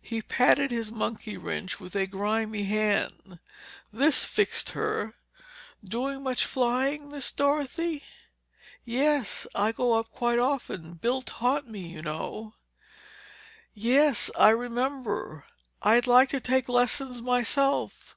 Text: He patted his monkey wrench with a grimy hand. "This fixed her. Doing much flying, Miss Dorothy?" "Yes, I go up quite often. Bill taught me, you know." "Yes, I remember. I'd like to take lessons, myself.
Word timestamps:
He 0.00 0.22
patted 0.22 0.70
his 0.70 0.90
monkey 0.90 1.36
wrench 1.36 1.78
with 1.78 1.94
a 1.94 2.06
grimy 2.06 2.62
hand. 2.62 3.38
"This 3.92 4.24
fixed 4.24 4.70
her. 4.70 5.12
Doing 5.84 6.22
much 6.22 6.46
flying, 6.46 7.10
Miss 7.10 7.30
Dorothy?" 7.30 8.02
"Yes, 8.86 9.46
I 9.54 9.72
go 9.72 9.92
up 9.92 10.10
quite 10.10 10.38
often. 10.38 10.94
Bill 10.94 11.20
taught 11.20 11.68
me, 11.68 11.80
you 11.80 12.00
know." 12.00 12.54
"Yes, 13.74 14.30
I 14.38 14.48
remember. 14.56 15.44
I'd 15.82 16.06
like 16.06 16.30
to 16.30 16.40
take 16.40 16.70
lessons, 16.70 17.20
myself. 17.20 18.16